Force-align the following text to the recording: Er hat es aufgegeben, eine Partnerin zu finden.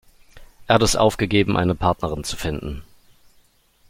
Er 0.65 0.73
hat 0.73 0.81
es 0.81 0.95
aufgegeben, 0.95 1.55
eine 1.55 1.75
Partnerin 1.75 2.23
zu 2.23 2.35
finden. 2.35 2.81